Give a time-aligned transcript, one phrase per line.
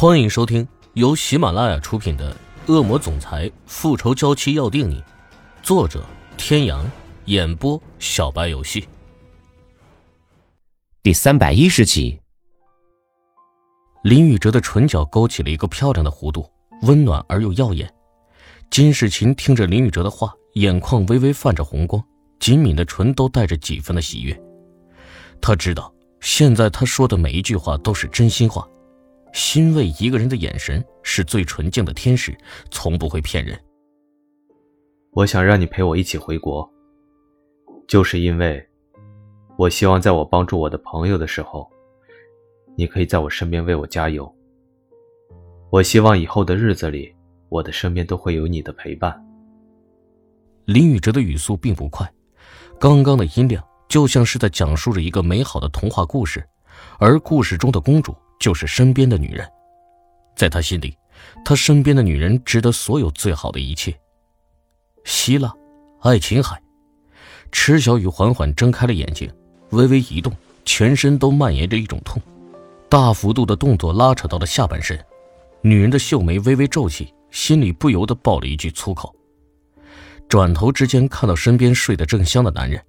[0.00, 2.34] 欢迎收听由喜马拉雅出品的
[2.72, 4.98] 《恶魔总裁复仇娇妻要定你》，
[5.62, 6.02] 作者：
[6.38, 6.90] 天阳，
[7.26, 8.88] 演播：小白游戏。
[11.02, 12.18] 第三百一十集，
[14.02, 17.92] 林宇哲的唇角勾起了一个漂亮的弧度，温暖而又耀眼。
[18.70, 22.02] 金世琴听着林宇哲的话，眼眶微微泛着红光，
[22.38, 24.42] 紧抿的唇都带着几分的喜悦。
[25.42, 28.66] 他知道，现在他说的每一句话都是真心话。
[29.32, 32.36] 欣慰一个人的眼神是最纯净的天使，
[32.70, 33.58] 从不会骗人。
[35.12, 36.68] 我想让你陪我一起回国，
[37.88, 38.64] 就是因为，
[39.56, 41.68] 我希望在我帮助我的朋友的时候，
[42.76, 44.32] 你可以在我身边为我加油。
[45.70, 47.14] 我希望以后的日子里，
[47.48, 49.16] 我的身边都会有你的陪伴。
[50.64, 52.08] 林宇哲的语速并不快，
[52.78, 56.44] 刚刚的音量就像是在讲述着一个美好的童话故事，
[56.98, 58.14] 而故事中的公主。
[58.40, 59.46] 就是身边的女人，
[60.34, 60.96] 在他心里，
[61.44, 63.94] 他身边的女人值得所有最好的一切。
[65.04, 65.52] 希腊，
[66.00, 66.60] 爱琴海，
[67.52, 69.30] 池小雨缓缓睁开了眼睛，
[69.70, 70.32] 微微一动，
[70.64, 72.20] 全身都蔓延着一种痛，
[72.88, 74.98] 大幅度的动作拉扯到了下半身。
[75.62, 79.14] 女人的秀眉微微皱起，心里不由得爆了一句粗口。
[80.26, 82.82] 转头之间看到身边睡得正香的男人，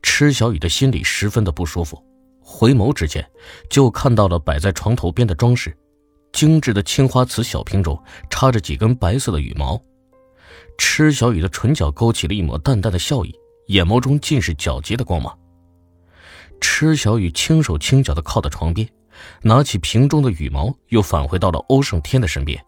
[0.00, 2.00] 池小雨的心里十分的不舒服。
[2.42, 3.26] 回眸之间，
[3.70, 5.76] 就看到了摆在床头边的装饰，
[6.32, 9.80] 精致的青花瓷小瓶中插着几根白色的羽毛。
[10.76, 13.34] 池小雨的唇角勾起了一抹淡淡的笑意，
[13.68, 15.38] 眼眸中尽是皎洁的光芒。
[16.60, 18.88] 池小雨轻手轻脚地靠在床边，
[19.42, 22.64] 拿起瓶中的羽毛，又返回到了欧胜天的身边。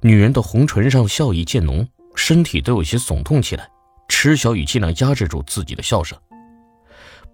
[0.00, 3.68] 女人的红唇上笑意渐浓，身体都有些耸动起来。
[4.08, 6.16] 池小雨尽量压制住自己的笑声。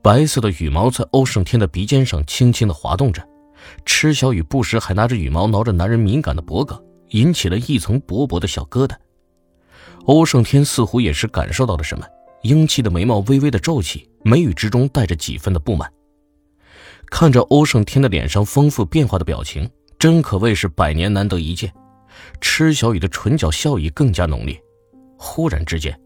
[0.03, 3.23] 白色的羽毛在欧胜天的鼻尖上轻轻地滑动着，
[3.87, 6.77] 池小雨不时还拿着羽毛挠着男人敏感的脖颈，
[7.11, 8.97] 引起了一层薄薄的小疙瘩。
[10.07, 12.05] 欧胜天似乎也是感受到了什么，
[12.43, 15.89] 英气的眉毛微微的皱起，眉宇之中带着几分的不满。
[17.07, 21.73] 看着欧胜天的脸上丰富变化的表情，真可谓是百年难得一见。
[22.41, 24.61] 池小雨的唇角笑意更加浓烈。
[25.17, 25.97] 忽然之间，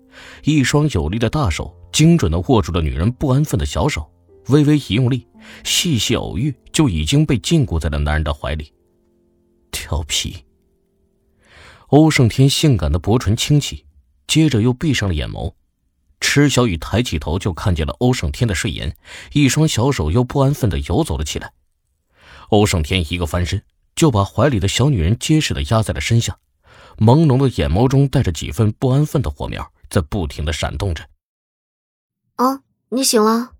[0.45, 1.75] 一双有力的大手。
[1.93, 4.07] 精准地握住了女人不安分的小手，
[4.49, 5.27] 微微一用力，
[5.65, 8.71] 细细偶遇，就已经被禁锢在了男人的怀里。
[9.71, 10.45] 调皮。
[11.87, 13.87] 欧胜天性感的薄唇轻启，
[14.27, 15.55] 接着又闭上了眼眸。
[16.21, 18.95] 池小雨抬起头，就看见了欧胜天的睡颜，
[19.33, 21.55] 一双小手又不安分地游走了起来。
[22.51, 23.63] 欧胜天一个翻身，
[23.95, 26.37] 就把怀里的小女人结实地压在了身下，
[26.99, 31.09] 朦胧的眼眸中带着几分不安分的火苗，在不停的闪动着。
[32.37, 33.53] 啊，你醒了。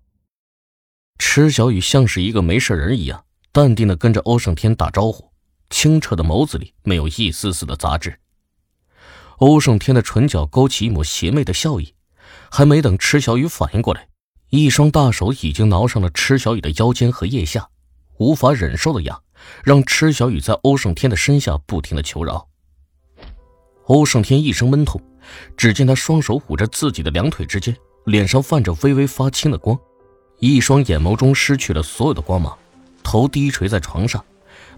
[1.17, 5.31] 池小雨像是一个没事人一样，淡定的跟着欧胜天打招呼，
[5.69, 8.19] 清澈的眸子里没有一丝丝的杂质。
[9.37, 11.95] 欧胜天的唇角勾起一抹邪魅的笑意，
[12.51, 14.07] 还没等池小雨反应过来，
[14.49, 17.69] 一双大手已经挠上了池小雨的腰间和腋下，
[18.17, 19.23] 无法忍受的痒，
[19.63, 22.47] 让池小雨在欧胜天的身下不停的求饶。
[23.85, 25.01] 欧胜天一声闷痛，
[25.55, 27.75] 只见他双手捂着自己的两腿之间。
[28.05, 29.77] 脸上泛着微微发青的光，
[30.39, 32.57] 一双眼眸中失去了所有的光芒，
[33.03, 34.23] 头低垂在床上，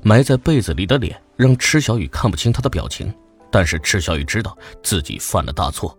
[0.01, 3.13] 埋在被子里的脸让池小雨看不清他的表情，
[3.51, 5.95] 但是池小雨知道自己犯了大错。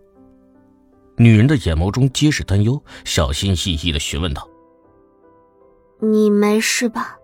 [1.15, 4.45] 女人的眼眸中皆是担忧，小心翼翼的询问道
[6.03, 7.15] ：“你没事吧？”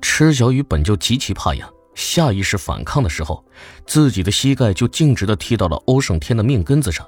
[0.00, 3.44] 池小雨本就极其怕痒，下意识反抗的时候，
[3.86, 7.04] 自己的膝盖就径直的踢到了欧胜天的命根子上。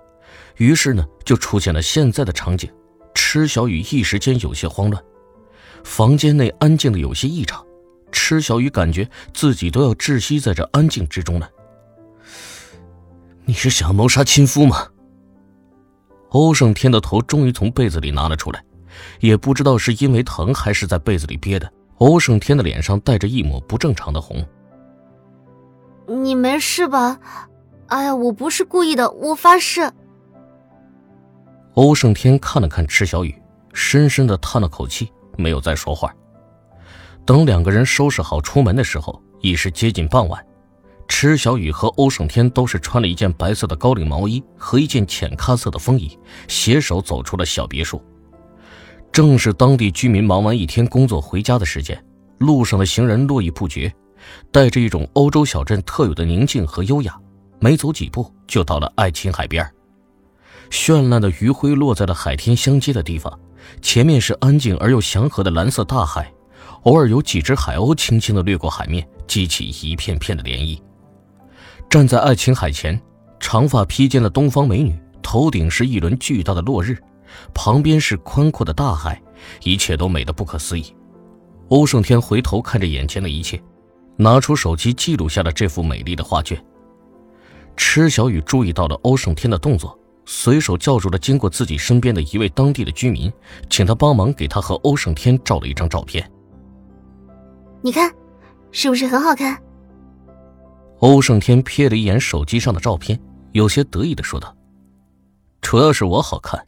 [0.57, 2.69] 于是呢，就出现了现在的场景。
[3.15, 5.05] 池小雨一时间有些慌乱，
[5.85, 7.63] 房间内安静的有些异常。
[8.11, 11.51] 池小雨感觉自己都要窒息在这安静之中了。
[13.45, 14.89] 你是想要谋杀亲夫吗？
[16.31, 18.65] 欧胜天的头终于从被子里拿了出来，
[19.21, 21.71] 也不知道是因为疼还是在被子里憋的。
[21.99, 24.47] 欧胜天的脸上带着一抹不正常的红。
[26.09, 27.21] 你没事吧？
[27.89, 29.91] 哎呀，我不是故意的，我发誓。
[31.75, 33.35] 欧胜天看了看池小雨，
[33.73, 36.13] 深深的叹了口气，没有再说话。
[37.25, 40.45] 等两个人收拾好出门的时候，已是接近傍晚。
[41.07, 46.19] 池小雨和欧胜天都是穿了一件白色的高领毛衣和一件浅咖色的风衣，
[46.49, 48.03] 携手走出了小别墅。
[49.11, 52.03] 正是当地居民忙完一天工作回家的时间，
[52.39, 53.91] 路上的行人络绎不绝，
[54.51, 57.19] 带着一种欧洲小镇特有的宁静和优雅。
[57.61, 59.69] 没走几步，就到了爱琴海边
[60.71, 63.37] 绚烂的余晖落在了海天相接的地方，
[63.83, 66.33] 前面是安静而又祥和的蓝色大海，
[66.83, 70.79] 偶尔有几只海鸥轻轻的掠过海面，激起一片片的涟漪。
[71.91, 73.01] 站在爱琴海前，
[73.41, 76.97] 长发披肩的东方美女，头顶是一轮巨大的落日，
[77.53, 79.21] 旁边是宽阔的大海，
[79.65, 80.95] 一切都美得不可思议。
[81.71, 83.61] 欧胜天回头看着眼前的一切，
[84.21, 86.63] 拿出手机记录下了这幅美丽的画卷。
[87.77, 93.33] 池小雨注意到了欧胜天的动作，随手叫住了经过自己身边的一位当地的居民，
[93.71, 96.29] 请他帮忙给他和欧胜天照了一张照片。
[97.81, 98.13] 你看，
[98.73, 99.57] 是不是很好看？
[100.99, 103.21] 欧胜天瞥了一眼手机上的照片，
[103.53, 104.53] 有些得意的说道
[105.63, 106.67] ：“主要是我好看。”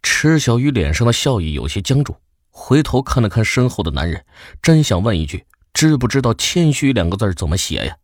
[0.00, 2.14] 池小雨脸上的笑意有些僵住，
[2.50, 4.24] 回头看了看身后的男人，
[4.62, 5.44] 真想问一句
[5.74, 7.98] ：“知不知道‘谦虚’两个字怎么写呀？”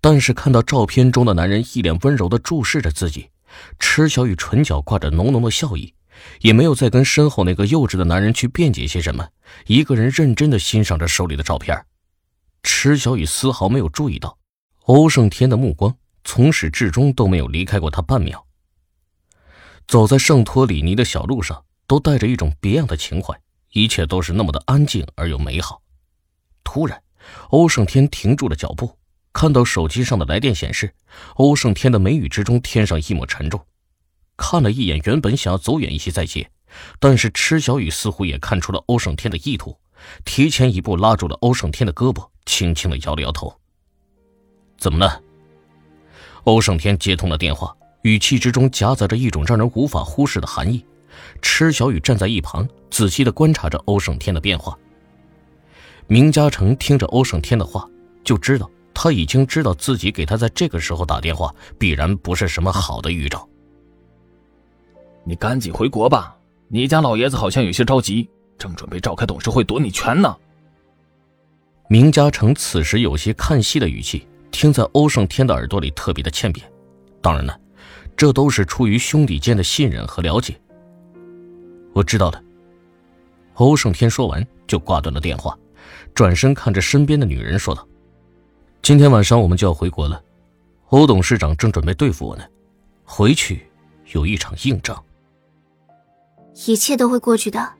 [0.00, 3.30] 但是看到照片中的男人一脸温柔的注视着自己，
[3.78, 5.94] 池小雨唇角挂着浓浓的笑意，
[6.40, 9.28] 也没有再跟身后那个幼稚的男人去辩解些什么，
[9.66, 11.84] 一个人认真的欣赏着手里的照片。
[12.62, 14.38] 池小雨丝毫没有注意到，
[14.84, 18.44] 欧胜天的目光从始至终都没有离开过他半秒。
[19.86, 23.38] 走在圣托里尼的小路上，都带着一种别样的情怀，
[23.72, 25.80] 一切都是那么的安静而又美好。
[26.70, 27.02] 突然，
[27.48, 28.98] 欧胜天停住了脚步。
[29.32, 30.92] 看到手机上的来电显示，
[31.36, 33.58] 欧胜天的眉宇之中添上一抹沉重。
[34.36, 36.50] 看了一眼，原本想要走远一些再接，
[37.00, 39.78] 但是池小雨似乎也看出了欧胜天的意图，
[40.26, 43.58] 提前一步拉住了欧胜天的胳膊，轻轻的摇了摇头。
[44.76, 45.22] 怎么了？
[46.44, 50.84] 欧胜天接通了电话，语气之中夹杂着一种让人无法忽视的含义。
[51.40, 54.78] 池小雨站在一旁，仔细的观察着欧胜天的变化。
[56.10, 57.88] 明嘉诚听着欧胜天的话，
[58.24, 58.68] 就知道。
[59.00, 63.48] 他已经知道自己给他在这个时候打电话，必然不是什么好的预兆。
[65.22, 68.28] 你赶紧回国吧，你家老爷子好像有些着急，
[68.58, 70.36] 正准备召开董事会夺你权呢。
[71.88, 76.68] 明嘉诚此时有些看戏的语气，听在欧胜天的耳朵里特别的欠扁。
[77.22, 77.56] 当然了，
[78.16, 80.60] 这都是出于兄弟间的信任和了解。
[81.92, 82.42] 我知道的。
[83.54, 85.56] 欧胜天说完就挂断了电话，
[86.14, 87.86] 转身看着身边的女人说道。
[88.82, 90.22] 今天晚上我们就要回国了，
[90.88, 92.44] 欧董事长正准备对付我呢，
[93.04, 93.66] 回去
[94.12, 95.04] 有一场硬仗。
[96.66, 97.74] 一切都会过去的，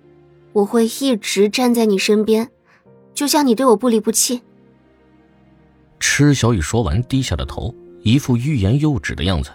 [0.52, 2.50] 我会一直站在你身边，
[3.14, 4.42] 就像你对我不离不弃。
[6.00, 9.50] 池小雨说完，低下了头，一副欲言又止的样子。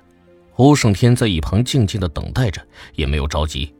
[0.56, 2.62] 欧胜天在一旁静静的等待着，
[2.96, 3.74] 也没有着急。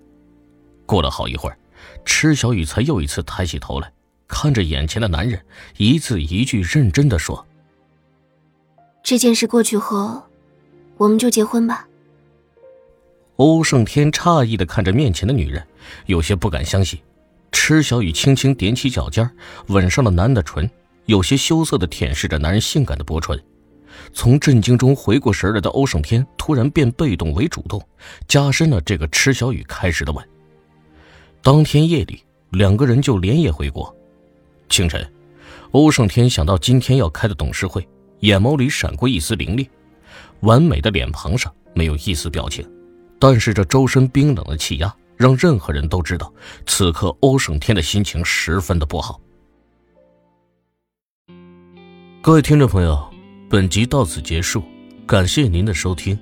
[0.86, 1.58] 过了好一会儿，
[2.06, 3.92] 池小雨才又一次抬起头来，
[4.28, 5.40] 看着眼前的男人，
[5.78, 7.46] 一字一句认真的说。
[9.04, 10.24] 这件事过去后，
[10.98, 11.88] 我们就结婚吧。
[13.38, 15.66] 欧胜天诧异的看着面前的女人，
[16.06, 17.00] 有些不敢相信。
[17.52, 19.30] 池小雨轻轻踮起脚尖，
[19.68, 20.70] 吻上了男人的唇，
[21.06, 23.42] 有些羞涩的舔舐着男人性感的薄唇。
[24.12, 27.82] 从震惊中回过神来的欧胜天，突然变被动为主动，
[28.28, 30.28] 加深了这个池小雨开始的吻。
[31.42, 33.96] 当天夜里，两个人就连夜回国。
[34.70, 35.06] 清晨，
[35.72, 37.88] 欧胜天想到今天要开的董事会。
[38.20, 39.70] 眼眸里闪过一丝凌厉，
[40.40, 42.66] 完美的脸庞上没有一丝表情，
[43.20, 46.34] 但是这周身冰冷的气压让任何人都知道，
[46.66, 49.20] 此刻欧胜天的心情十分的不好。
[52.22, 53.14] 各位听众朋友，
[53.50, 54.64] 本集到此结束，
[55.06, 56.18] 感谢您的收听。